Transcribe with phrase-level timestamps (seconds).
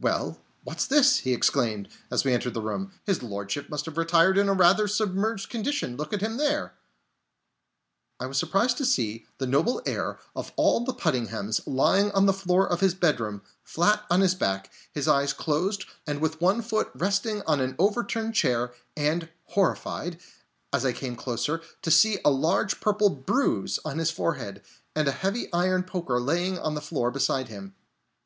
[0.00, 2.90] "Hello, what's this?" he exclaimed, as we entered the room.
[3.04, 5.94] "His Lordship must have retired in a rather submerged condition!
[5.94, 6.72] Look at him there!"
[8.18, 12.32] I was surprised to see the noble heir of all the Puddinghams lying on the
[12.32, 16.90] floor of his bedroom, flat on his back, his eyes closed, and with one foot
[16.94, 20.18] resting on an overturned chair; and horrified,
[20.72, 24.62] as I came closer, to see a large purple bruise on his forehead,
[24.96, 27.74] and a heavy iron poker lying on the floor beside him.